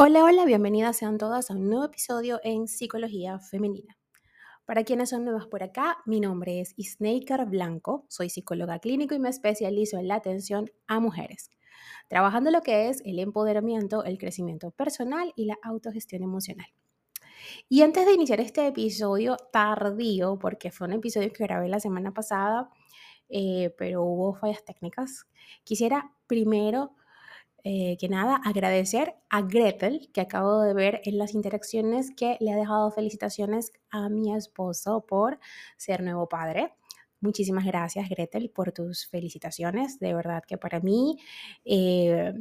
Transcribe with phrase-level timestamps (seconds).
[0.00, 3.98] Hola, hola, bienvenidas sean todas a un nuevo episodio en Psicología Femenina.
[4.64, 9.18] Para quienes son nuevas por acá, mi nombre es Isneikar Blanco, soy psicóloga clínico y
[9.18, 11.50] me especializo en la atención a mujeres,
[12.06, 16.68] trabajando lo que es el empoderamiento, el crecimiento personal y la autogestión emocional.
[17.68, 22.14] Y antes de iniciar este episodio tardío, porque fue un episodio que grabé la semana
[22.14, 22.70] pasada,
[23.28, 25.26] eh, pero hubo fallas técnicas,
[25.64, 26.92] quisiera primero
[27.64, 32.52] eh, que nada, agradecer a Gretel, que acabo de ver en las interacciones que le
[32.52, 35.38] ha dejado felicitaciones a mi esposo por
[35.76, 36.72] ser nuevo padre.
[37.20, 39.98] Muchísimas gracias, Gretel, por tus felicitaciones.
[39.98, 41.18] De verdad que para mí
[41.64, 42.32] eh,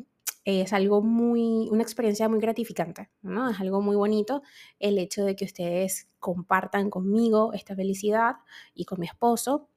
[0.45, 3.49] es algo muy, una experiencia muy gratificante, ¿no?
[3.49, 4.43] Es algo muy bonito
[4.79, 8.35] el hecho de que ustedes compartan conmigo esta felicidad
[8.73, 9.67] y con mi esposo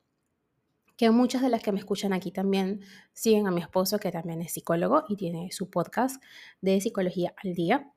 [1.00, 2.82] que muchas de las que me escuchan aquí también
[3.14, 6.22] siguen a mi esposo, que también es psicólogo y tiene su podcast
[6.60, 7.90] de psicología al día.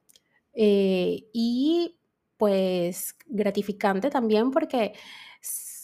[0.53, 1.97] Eh, y
[2.37, 4.93] pues gratificante también porque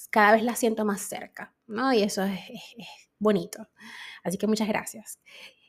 [0.09, 1.92] cada vez la siento más cerca, ¿no?
[1.92, 2.40] Y eso es,
[2.78, 2.88] es
[3.20, 3.67] bonito.
[4.23, 5.20] Así que muchas gracias.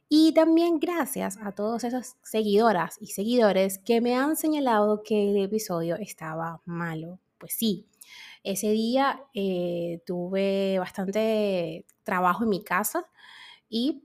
[0.09, 5.43] Y también gracias a todas esas seguidoras y seguidores que me han señalado que el
[5.43, 7.19] episodio estaba malo.
[7.39, 7.90] Pues sí,
[8.43, 13.07] ese día eh, tuve bastante trabajo en mi casa
[13.69, 14.05] y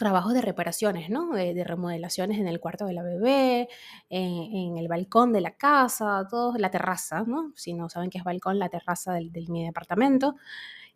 [0.00, 1.34] trabajos de reparaciones, ¿no?
[1.34, 3.68] De, remodelaciones en el cuarto de la bebé,
[4.08, 7.52] en, el balcón de la casa, todo, la terraza, ¿no?
[7.54, 10.36] Si no saben qué es balcón, la terraza del, mi departamento.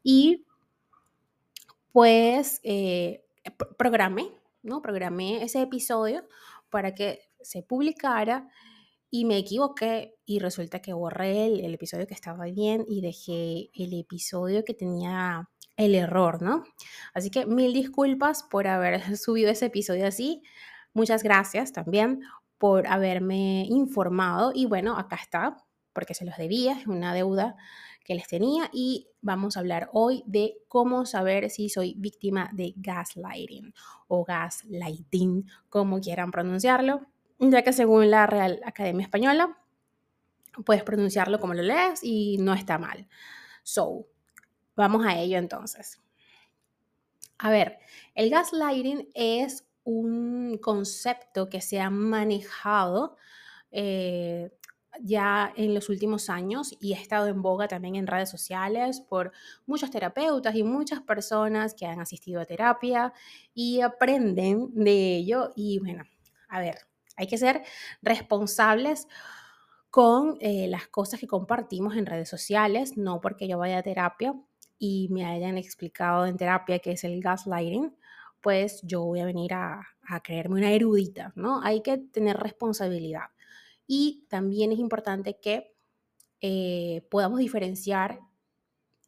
[0.02, 0.47] Y
[1.92, 3.25] pues eh,
[3.77, 4.30] programé,
[4.62, 4.80] ¿no?
[4.80, 6.27] Programé ese episodio
[6.70, 8.48] para que se publicara
[9.15, 13.97] y me equivoqué y resulta que borré el, episodio que estaba bien y dejé el
[13.97, 16.65] episodio que tenía el error, ¿no?
[17.15, 20.42] Así que mil disculpas por haber subido ese episodio así.
[20.95, 22.23] Muchas gracias también
[22.59, 25.58] por haberme informado y bueno, acá está,
[25.92, 27.55] porque se los debía, es una deuda
[28.05, 32.75] que les tenía y vamos a hablar hoy de cómo saber si soy víctima de
[32.75, 33.75] gaslighting
[34.08, 39.58] o gaslighting, como quieran pronunciarlo ya que según la Real Academia Española,
[40.64, 43.08] puedes pronunciarlo como lo lees y no está mal.
[43.62, 44.06] So,
[44.77, 46.00] vamos a ello entonces.
[47.39, 47.78] A ver,
[48.14, 53.17] el gaslighting es un concepto que se ha manejado
[53.70, 54.51] eh,
[55.01, 59.33] ya en los últimos años y ha estado en boga también en redes sociales por
[59.66, 63.12] muchos terapeutas y muchas personas que han asistido a terapia
[63.52, 65.52] y aprenden de ello.
[65.56, 66.05] Y bueno,
[66.48, 66.78] a ver,
[67.17, 67.63] hay que ser
[68.02, 69.08] responsables
[69.91, 74.35] con eh, las cosas que compartimos en redes sociales, no porque yo vaya a terapia
[74.79, 77.97] y me hayan explicado en terapia que es el gaslighting,
[78.41, 79.86] pues yo voy a venir a,
[80.23, 81.63] creerme una erudita, ¿no?
[81.63, 83.31] Hay que tener responsabilidad.
[83.86, 85.75] Y también es importante que
[86.41, 88.20] eh, podamos diferenciar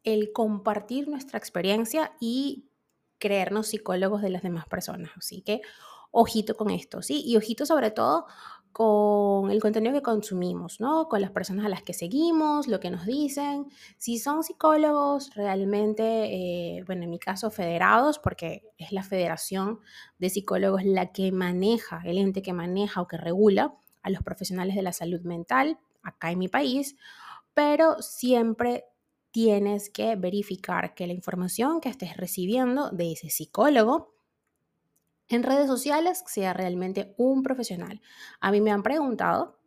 [0.03, 2.69] el compartir nuestra experiencia y
[3.19, 5.11] creernos psicólogos de las demás personas.
[5.17, 5.61] Así que
[6.19, 7.21] ojito con esto, ¿sí?
[7.25, 8.25] Y ojito sobre todo
[8.71, 11.07] con el contenido que consumimos, ¿no?
[11.07, 13.67] Con las personas a las que seguimos, lo que nos dicen.
[13.97, 19.79] Si son psicólogos realmente, eh, bueno, en mi caso federados, porque es la Federación
[20.17, 24.75] de Psicólogos la que maneja, el ente que maneja o que regula a los profesionales
[24.75, 26.95] de la salud mental acá en mi país,
[27.53, 28.85] pero siempre
[29.31, 34.16] tienes que verificar que la información que estés recibiendo de ese psicólogo
[35.29, 38.01] en redes sociales sea realmente un profesional.
[38.39, 39.59] A mí me han preguntado,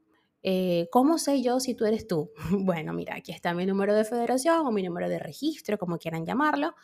[0.42, 2.30] eh, ¿cómo sé yo si tú eres tú?
[2.50, 6.24] Bueno, mira, aquí está mi número de federación o mi número de registro, como quieran
[6.24, 6.74] llamarlo.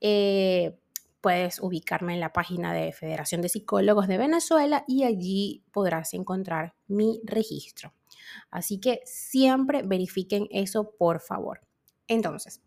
[0.00, 0.76] Eh,
[1.20, 6.74] puedes ubicarme en la página de Federación de Psicólogos de Venezuela y allí podrás encontrar
[6.88, 7.92] mi registro.
[8.50, 11.60] Así que siempre verifiquen eso, por favor.
[12.08, 12.62] Entonces,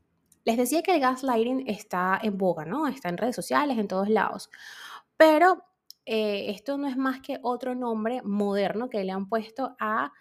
[0.45, 2.87] les decía que el gaslighting está en boga, ¿no?
[2.87, 4.49] Está en redes sociales, en todos lados.
[5.23, 5.64] Pero
[6.05, 10.11] eh, esto no es más que otro nombre moderno que le han puesto a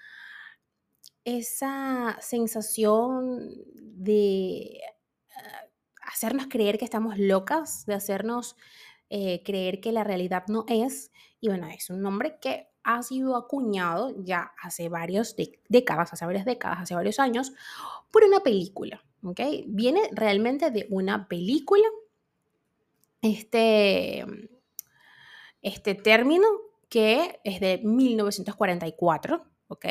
[1.25, 4.81] esa sensación de
[5.35, 5.67] ah,
[6.05, 8.55] hacernos creer que estamos locas, de hacernos
[9.11, 11.11] eh, creer que la realidad no es.
[11.41, 15.35] Y bueno, es un nombre que ha sido acuñado ya hace varias
[15.69, 17.53] décadas, hace varias décadas, hace varios años,
[18.13, 19.03] por una película.
[19.25, 19.41] ¿ok?
[19.67, 21.89] Viene realmente de una película.
[23.21, 24.25] Este,
[25.63, 26.47] este término
[26.89, 29.87] que es de 1944, ¿ok?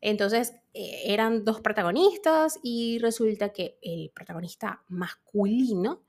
[0.00, 6.04] Entonces eh, eran dos protagonistas y resulta que el protagonista masculino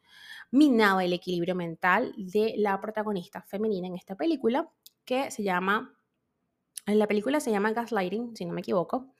[0.52, 4.70] minaba el equilibrio mental de la protagonista femenina en esta película
[5.04, 5.94] que se llama
[6.86, 9.14] En la película se llama Gaslighting, si no me equivoco,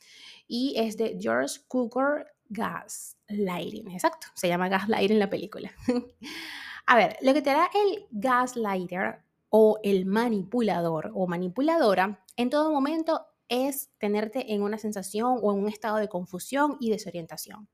[0.48, 5.72] y es de George Cukor Gaslighting, exacto, se llama Gaslighting la película.
[6.86, 12.72] A ver, lo que te da el gaslighter o el manipulador o manipuladora en todo
[12.72, 17.70] momento es tenerte en una sensación o en un estado de confusión y desorientación.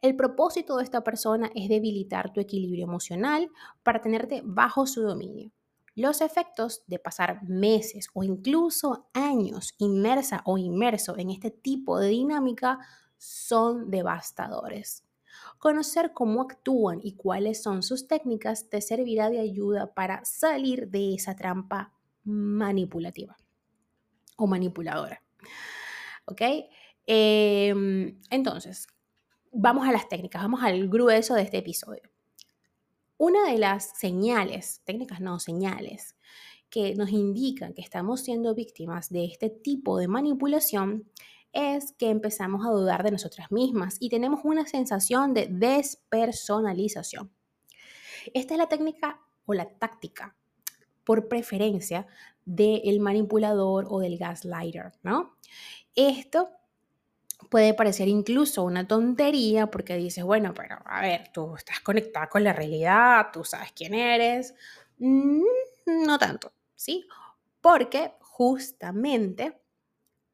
[0.00, 3.50] El propósito de esta persona es debilitar tu equilibrio emocional
[3.82, 5.52] para tenerte bajo su dominio.
[5.94, 12.08] Los efectos de pasar meses o incluso años inmersa o inmerso en este tipo de
[12.08, 12.78] dinámica
[13.18, 15.04] son devastadores.
[15.58, 21.14] Conocer cómo actúan y cuáles son sus técnicas te servirá de ayuda para salir de
[21.14, 21.92] esa trampa
[22.24, 23.36] manipulativa
[24.36, 25.22] o manipuladora.
[26.26, 26.42] ¿Ok?
[27.06, 28.86] Em, entonces,
[29.52, 32.02] vamos a las técnicas, vamos al grueso de este episodio.
[33.18, 36.16] Una de las señales, técnicas no, señales,
[36.70, 41.08] que nos indican que estamos siendo víctimas de este tipo de manipulación
[41.52, 47.30] es que empezamos a dudar de nosotras mismas y tenemos una sensación de despersonalización.
[48.34, 50.36] Esta es la técnica o la táctica
[51.04, 52.06] por preferencia
[52.44, 55.36] del manipulador o del gaslighter, ¿no?
[55.94, 56.50] Esto
[57.50, 62.44] puede parecer incluso una tontería porque dices, bueno, pero a ver, tú estás conectada con
[62.44, 64.54] la realidad, tú sabes quién eres.
[64.98, 65.42] Mm,
[66.06, 67.06] no tanto, ¿sí?
[67.60, 69.61] Porque justamente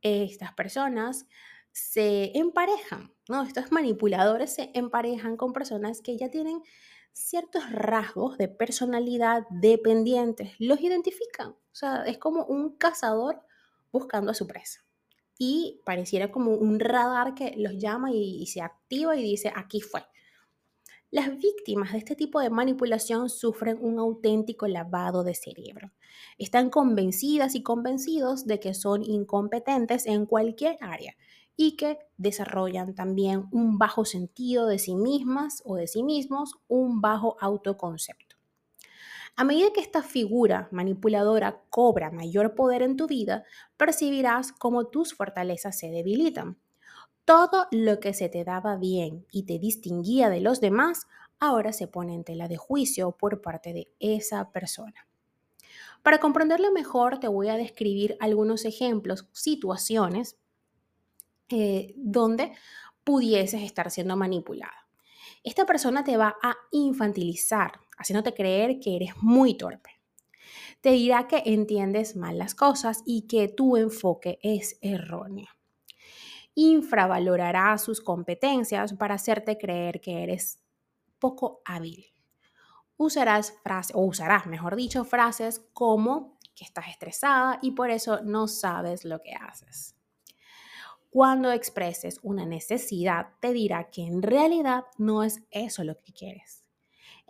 [0.03, 1.27] estas personas
[1.73, 3.43] se emparejan, ¿no?
[3.43, 6.63] Estos manipuladores se emparejan con personas que ya tienen
[7.13, 11.51] ciertos rasgos de personalidad dependientes, los identifican.
[11.51, 13.43] O sea, es como un cazador
[13.93, 14.85] buscando a su presa.
[15.39, 19.81] Y pareciera como un radar que los llama y, y se activa y dice, aquí
[19.81, 20.05] fue.
[21.11, 25.91] Las víctimas de este tipo de manipulación sufren un auténtico lavado de cerebro.
[26.37, 31.15] Están convencidas y convencidos de que son incompetentes en cualquier área
[31.57, 37.01] y que desarrollan también un bajo sentido de sí mismas o de sí mismos, un
[37.01, 38.37] bajo autoconcepto.
[39.35, 43.45] A medida que esta figura manipuladora cobra mayor poder en tu vida,
[43.79, 46.59] percibirás cómo tus fortalezas se debilitan
[47.29, 51.07] todo lo que se te daba bien y te distinguía de los demás,
[51.39, 55.07] ahora se pone en tela de juicio por parte de esa persona.
[56.03, 60.39] Para comprenderlo mejor, te voy a describir algunos ejemplos, situaciones
[61.51, 62.53] eh, donde
[63.05, 64.89] pudieses estar siendo manipulada.
[65.45, 69.91] Esta persona te va a infantilizar, haciéndote creer que eres muy torpe.
[70.81, 75.58] Te dirá que entiendes mal las cosas y que tu enfoque es erróneo
[76.59, 80.59] infravalorará sus competencias para hacerte creer que eres
[81.21, 82.07] poco hábil.
[82.97, 88.49] Usarás frases, o usarás, mejor dicho, frases como que estás estresada y por eso no
[88.49, 89.95] sabes lo que haces.
[91.11, 96.65] Cuando expreses una necesidad, te dirá que en realidad no es eso lo que quieres.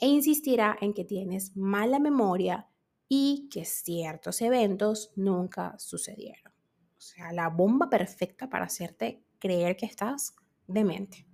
[0.00, 2.66] E insistirá en que tienes mala memoria
[3.10, 6.57] y que ciertos eventos nunca sucedieron.
[7.32, 10.34] La bomba perfecta para hacerte creer que estás
[10.66, 11.26] demente.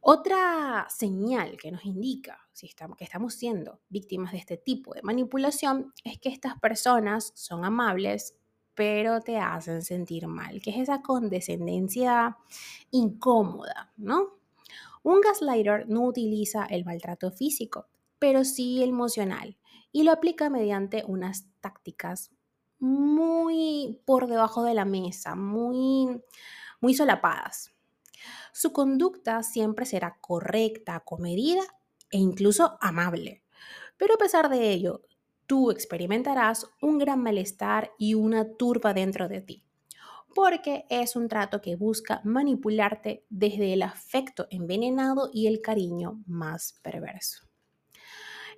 [0.00, 5.02] Otra señal que nos indica si estamos, que estamos siendo víctimas de este tipo de
[5.02, 8.36] manipulación es que estas personas son amables,
[8.74, 12.36] pero te hacen sentir mal, que es esa condescendencia
[12.90, 14.38] incómoda, ¿no?
[15.04, 17.86] Un gaslighter no utiliza el maltrato físico,
[18.18, 19.56] pero sí emocional,
[19.92, 22.32] y lo aplica mediante unas tácticas
[22.82, 26.20] muy por debajo de la mesa, muy,
[26.80, 27.72] muy solapadas.
[28.52, 31.62] Su conducta siempre será correcta, comedida
[32.10, 33.44] e incluso amable.
[33.96, 35.02] Pero a pesar de ello,
[35.46, 39.64] tú experimentarás un gran malestar y una turba dentro de ti,
[40.34, 46.80] porque es un trato que busca manipularte desde el afecto envenenado y el cariño más
[46.82, 47.51] perverso.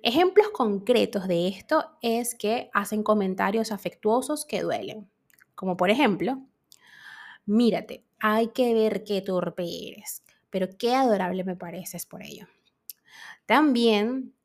[0.07, 5.09] Ejemplos concretos de esto es que hacen comentarios afectuosos que duelen,
[5.55, 6.43] como por ejemplo,
[7.47, 10.21] mírate, hay que ver qué torpe eres,
[10.51, 12.45] pero qué adorable me pareces por ello.
[13.47, 14.35] También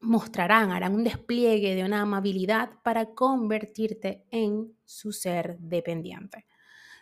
[0.00, 6.46] mostrarán, harán un despliegue de una amabilidad para convertirte en su ser dependiente.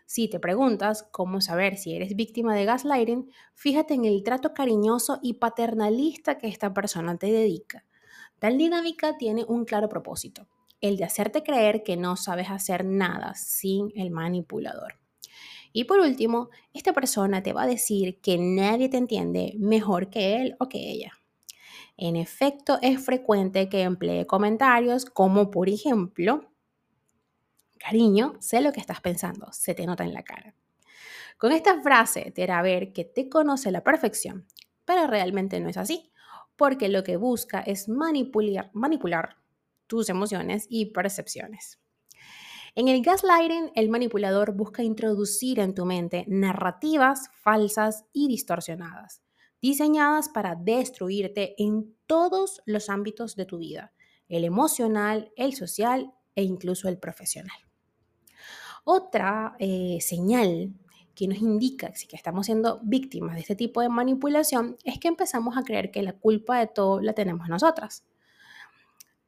[0.06, 5.20] Si te preguntas cómo saber si eres víctima de gaslighting, fíjate en el trato cariñoso
[5.22, 7.84] y paternalista que esta persona te dedica.
[8.42, 10.48] Tal dinámica tiene un claro propósito,
[10.80, 14.98] el de hacerte creer que no sabes hacer nada sin el manipulador.
[15.72, 20.42] Y por último, esta persona te va a decir que nadie te entiende mejor que
[20.42, 21.12] él o que ella.
[21.96, 26.50] En efecto, es frecuente que emplee comentarios como, por ejemplo,
[27.78, 30.56] Cariño, sé lo que estás pensando, se te nota en la cara.
[31.38, 34.48] Con esta frase te hará ver que te conoce a la perfección,
[34.84, 36.11] pero realmente no es así,
[36.56, 39.36] porque lo que busca es manipular,
[39.86, 41.80] tus emociones y percepciones.
[42.74, 49.22] En el gaslighting, el manipulador busca introducir en tu mente narrativas falsas y distorsionadas,
[49.60, 53.92] diseñadas para destruirte en todos los ámbitos de tu vida,
[54.28, 57.58] el emocional, el social e incluso el profesional.
[58.84, 60.72] Otra eh, señal
[61.14, 65.56] que nos indica que estamos siendo víctimas de este tipo de manipulación es que empezamos
[65.56, 68.04] a creer que la culpa de todo la tenemos nosotras.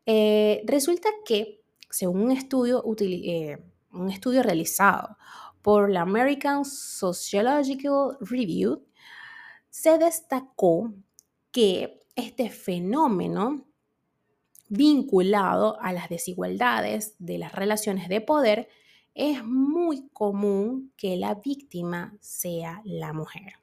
[0.06, 3.62] Eh, resulta que, según un estudio, eh,
[3.92, 5.16] un estudio realizado
[5.62, 8.84] por la American Sociological Review,
[9.70, 10.92] se destacó
[11.50, 13.66] que este fenómeno
[14.68, 18.68] vinculado a las desigualdades de las relaciones de poder
[19.14, 23.54] es muy común que la víctima sea la mujer.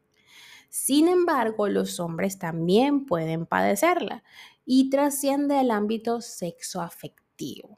[0.70, 4.24] Sin embargo, los hombres también pueden padecerla
[4.66, 7.78] y trasciende al ámbito sexoafectivo.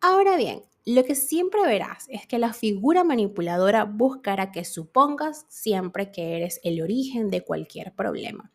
[0.00, 6.10] Ahora bien, lo que siempre verás es que la figura manipuladora buscará que supongas siempre
[6.10, 8.52] que eres el origen de cualquier problema.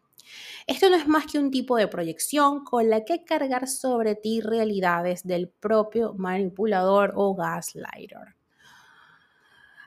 [0.65, 4.41] Esto no es más que un tipo de proyección con la que cargar sobre ti
[4.41, 8.35] realidades del propio manipulador o gaslighter.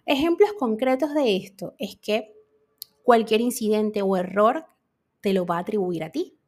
[0.05, 2.33] Ejemplos concretos de esto es que
[3.03, 4.67] cualquier incidente o error
[5.21, 6.39] te lo va a atribuir a ti.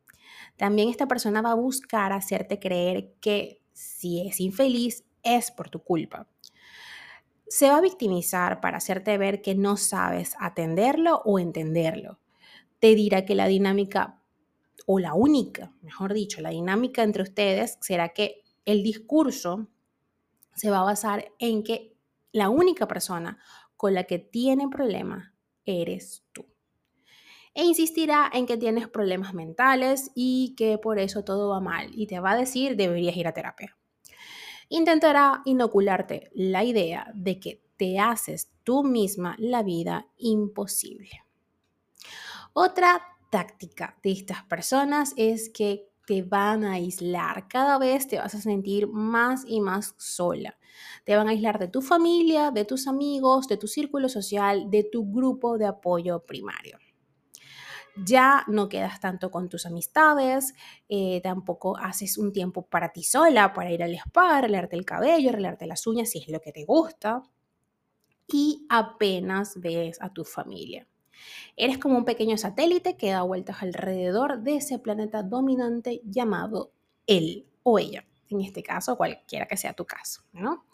[0.56, 5.82] También esta persona va a buscar hacerte creer que si es infeliz es por tu
[5.82, 6.28] culpa.
[7.48, 12.18] Se va a victimizar para hacerte ver que no sabes atenderlo o entenderlo.
[12.78, 14.17] Te dirá que la dinámica
[14.86, 19.68] o la única, mejor dicho, la dinámica entre ustedes será que el discurso
[20.54, 21.96] se va a basar en que
[22.32, 23.38] la única persona
[23.76, 25.32] con la que tiene problemas
[25.64, 26.46] eres tú.
[27.54, 32.06] E insistirá en que tienes problemas mentales y que por eso todo va mal y
[32.06, 33.76] te va a decir deberías ir a terapia.
[34.68, 41.24] Intentará inocularte la idea de que te haces tú misma la vida imposible.
[42.52, 47.48] Otra táctica de estas personas es que te van a aislar.
[47.48, 50.56] Cada vez te vas a sentir más y más sola.
[51.04, 54.84] Te van a aislar de tu familia, de tus amigos, de tu círculo social, de
[54.84, 56.78] tu grupo de apoyo primario.
[58.06, 60.54] Ya no quedas tanto con tus amistades,
[60.88, 65.28] eh, tampoco haces un tiempo para ti sola, para ir al spa, arreglarte el cabello,
[65.28, 67.22] arreglarte las uñas si es lo que te gusta.
[68.28, 70.86] Y apenas ves a tu familia.
[71.56, 76.72] Eres como un pequeño satélite que da vueltas alrededor de ese planeta dominante llamado
[77.06, 78.04] él o ella.
[78.30, 80.66] En este caso, cualquiera que sea tu caso, ¿no?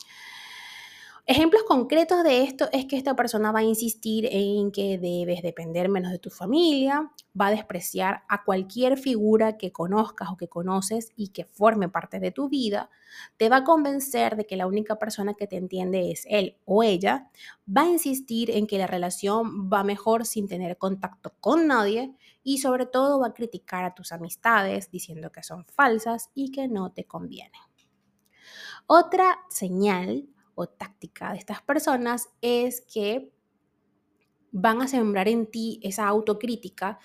[1.26, 5.88] Ejemplos concretos de esto es que esta persona va a insistir en que debes depender
[5.88, 11.12] menos de tu familia, va a despreciar a cualquier figura que conozcas o que conoces
[11.16, 12.90] y que forme parte de tu vida,
[13.38, 16.82] te va a convencer de que la única persona que te entiende es él o
[16.82, 17.30] ella,
[17.66, 22.58] va a insistir en que la relación va mejor sin tener contacto con nadie y
[22.58, 26.92] sobre todo va a criticar a tus amistades diciendo que son falsas y que no
[26.92, 27.62] te convienen.
[28.86, 33.32] Otra señal o táctica de estas personas es que
[34.56, 37.00] van a sembrar en ti esa autocrítica,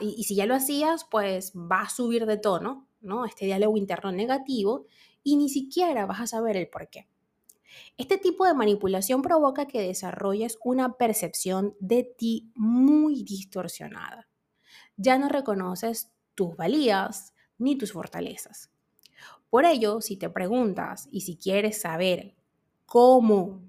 [0.00, 3.24] y, si ya lo hacías, pues va a subir de tono, ¿no?
[3.24, 4.86] Este diálogo interno negativo
[5.22, 7.08] y ni siquiera vas a saber el por qué.
[7.96, 14.28] Este tipo de manipulación provoca que desarrolles una percepción de ti muy distorsionada.
[14.96, 18.72] Ya no reconoces tus valías ni tus fortalezas.
[19.48, 22.34] Por ello, si te preguntas y si quieres saber
[22.90, 23.62] cómo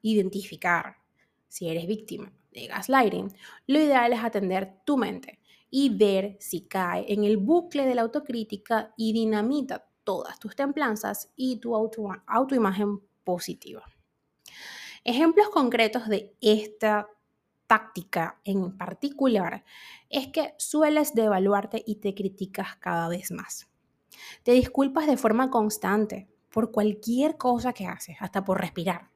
[0.00, 0.96] identificar
[1.46, 3.30] si eres víctima de gaslighting,
[3.66, 8.00] lo ideal es atender tu mente y ver si cae en el bucle de la
[8.00, 13.84] autocrítica y dinamita todas tus templanzas y tu auto, autoimagen positiva.
[15.04, 17.06] Ejemplos concretos de esta
[17.66, 19.66] táctica en particular
[20.08, 23.68] es que sueles devaluarte y te criticas cada vez más.
[24.44, 29.10] Te disculpas de forma constante, por cualquier cosa que haces, hasta por respirar.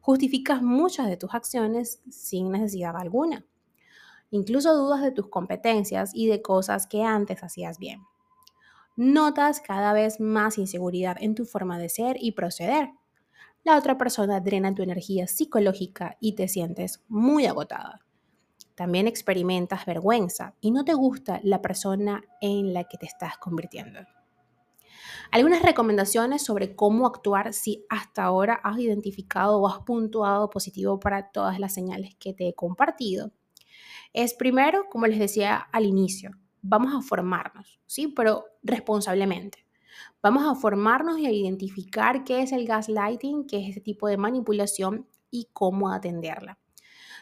[0.00, 3.44] Justificas muchas de tus acciones sin necesidad alguna.
[4.30, 8.00] Incluso dudas de tus competencias y de cosas que antes hacías bien.
[8.96, 12.88] Notas cada vez más inseguridad en tu forma de ser y proceder.
[13.64, 18.00] La otra persona drena tu energía psicológica y te sientes muy agotada.
[18.74, 24.00] También experimentas vergüenza y no te gusta la persona en la que te estás convirtiendo.
[25.30, 31.30] Algunas recomendaciones sobre cómo actuar si hasta ahora has identificado o has puntuado positivo para
[31.30, 33.32] todas las señales que te he compartido.
[34.12, 38.08] Es primero, como les decía al inicio, vamos a formarnos, ¿sí?
[38.08, 39.66] Pero responsablemente.
[40.22, 44.16] Vamos a formarnos y a identificar qué es el gaslighting, qué es ese tipo de
[44.16, 46.58] manipulación y cómo atenderla.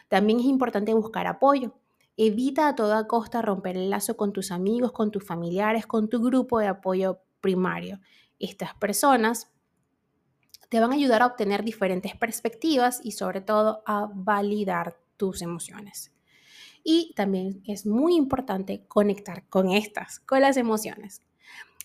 [0.07, 1.73] También es importante buscar apoyo.
[2.17, 6.21] Evita a toda costa romper el lazo con tus amigos, con tus familiares, con tu
[6.21, 7.99] grupo de apoyo primario.
[8.39, 9.51] Estas personas
[10.69, 16.13] te van a ayudar a obtener diferentes perspectivas y sobre todo a validar tus emociones.
[16.83, 21.21] Y también es muy importante conectar con estas, con las emociones.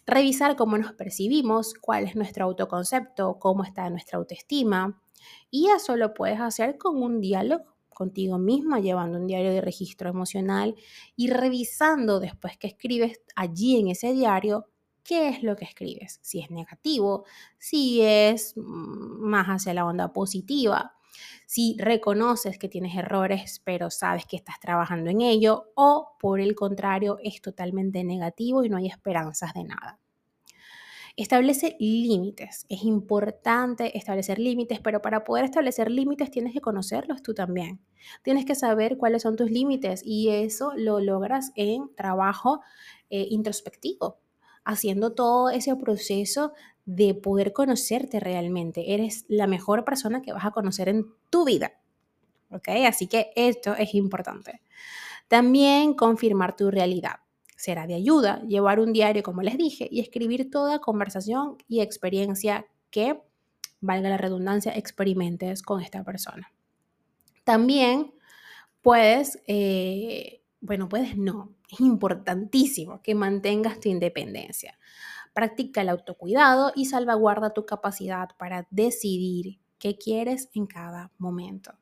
[0.07, 5.03] Revisar cómo nos percibimos, cuál es nuestro autoconcepto, cómo está nuestra autoestima.
[5.51, 10.11] Y eso lo puedes hacer con un diálogo contigo misma, llevando un diario de registro
[10.11, 10.77] emocional
[11.17, 14.67] y revisando después que escribes allí en ese diario
[15.07, 17.25] qué es lo que escribes, si es negativo,
[17.59, 20.95] si es mm, más hacia la onda positiva,
[21.47, 26.55] si reconoces que tienes errores pero sabes que estás trabajando en ello o por el
[26.55, 29.99] contrario es totalmente negativo y no hay esperanzas de nada.
[31.19, 32.67] Establece límites.
[32.69, 37.81] Es importante establecer límites, pero para poder establecer límites tienes que conocerlos tú también.
[38.23, 42.61] Tienes que saber cuáles son tus límites y eso lo logras en trabajo
[43.09, 44.19] eh, introspectivo
[44.67, 46.53] haciendo todo ese proceso
[46.85, 48.95] de poder conocerte realmente.
[48.95, 51.73] Eres la mejor persona que vas a conocer en tu vida.
[52.51, 52.69] ¿Ok?
[52.87, 54.61] Así que esto es importante.
[55.29, 57.21] También confirmar tu realidad.
[57.57, 62.67] Será de ayuda llevar un diario, como les dije, y escribir toda conversación y experiencia
[62.91, 63.21] que,
[63.81, 66.53] valga la redundancia, experimentes con esta persona.
[67.45, 68.13] También
[68.83, 74.79] puedes, eh, bueno, puedes no, es importantísimo que mantengas tu independencia.
[75.35, 81.75] Practica el autocuidado y salvaguarda tu capacidad para decidir qué quieres en cada momento.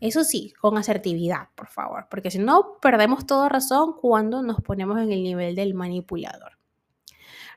[0.00, 4.98] Eso sí, con asertividad, por favor, porque si no, perdemos toda razón cuando nos ponemos
[4.98, 6.52] en el nivel del manipulador.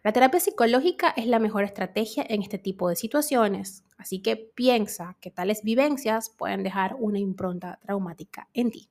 [0.03, 5.17] La terapia psicológica es la mejor estrategia en este tipo de situaciones, así que piensa
[5.19, 8.89] que tales vivencias pueden dejar una impronta traumática en ti.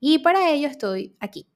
[0.00, 1.46] Y para ello estoy aquí,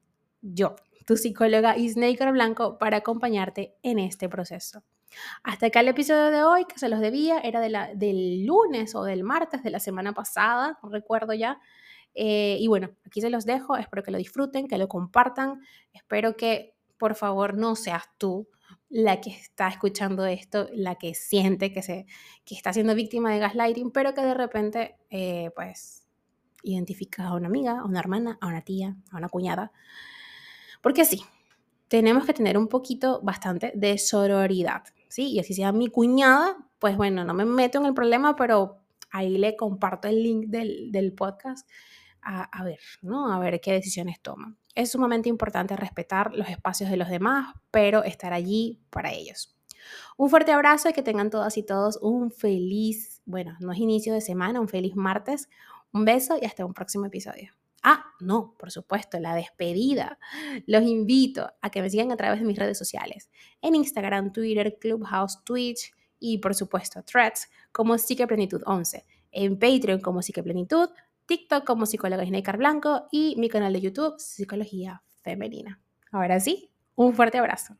[0.43, 0.75] yo,
[1.07, 4.83] tu psicóloga Isnaker Blanco, para acompañarte en este proceso.
[5.43, 8.93] Hasta acá el episodio de hoy, que se los debía, era de la, del lunes
[8.95, 11.59] o del martes de la semana pasada, recuerdo ya.
[12.13, 15.61] Eh, y bueno, aquí se los dejo, espero que lo disfruten, que lo compartan,
[15.93, 18.47] espero que por favor no seas tú
[18.89, 22.05] la que está escuchando esto, la que siente que, se,
[22.45, 26.07] que está siendo víctima de gaslighting, pero que de repente, eh, pues,
[26.61, 29.71] identifica a una amiga, a una hermana, a una tía, a una cuñada,
[30.83, 31.23] porque sí,
[31.87, 35.31] tenemos que tener un poquito bastante de sororidad, ¿sí?
[35.31, 39.37] Y así sea mi cuñada, pues bueno, no me meto en el problema, pero ahí
[39.37, 41.69] le comparto el link del, podcast
[42.21, 43.31] a, ver, ¿no?
[43.31, 44.57] A ver qué decisiones toman.
[44.75, 49.55] Es sumamente importante respetar los espacios de los demás, pero estar allí para ellos.
[50.17, 54.13] Un fuerte abrazo y que tengan todas y todos un feliz, bueno, no es inicio
[54.13, 55.47] de semana, un feliz martes.
[55.93, 57.53] Un beso y hasta un próximo episodio.
[57.83, 60.17] Ah, no, por supuesto, la despedida.
[60.65, 63.29] Los invito a que me sigan a través de mis redes sociales,
[63.61, 70.21] en Instagram, Twitter, Clubhouse, Twitch y por supuesto Threads como Psiqueplenitud 11, en Patreon como
[70.21, 70.89] Psiqueplenitud,
[71.25, 75.81] TikTok como Psicóloga Snaker Blanco y mi canal de YouTube Psicología Femenina.
[76.11, 77.75] Ahora sí, un fuerte abrazo.